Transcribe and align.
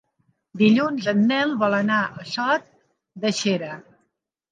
Dilluns 0.59 1.09
en 1.11 1.19
Nel 1.31 1.53
vol 1.63 1.75
anar 1.79 1.97
a 2.23 2.25
Sot 2.29 2.65
de 3.27 3.33
Xera. 3.41 3.69